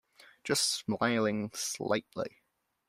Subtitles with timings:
[0.43, 2.41] Just smiling slightly.